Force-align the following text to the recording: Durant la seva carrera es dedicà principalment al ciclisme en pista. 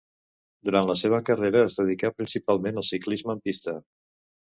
Durant 0.69 0.87
la 0.91 0.95
seva 1.01 1.19
carrera 1.27 1.63
es 1.67 1.77
dedicà 1.83 2.13
principalment 2.17 2.83
al 2.83 2.91
ciclisme 2.91 3.37
en 3.39 3.47
pista. 3.49 3.81